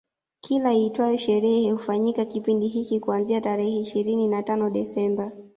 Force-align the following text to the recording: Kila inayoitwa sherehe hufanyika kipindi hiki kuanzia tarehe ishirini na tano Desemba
Kila 0.41 0.59
inayoitwa 0.73 1.17
sherehe 1.17 1.71
hufanyika 1.71 2.25
kipindi 2.25 2.67
hiki 2.67 2.99
kuanzia 2.99 3.41
tarehe 3.41 3.79
ishirini 3.79 4.27
na 4.27 4.43
tano 4.43 4.69
Desemba 4.69 5.31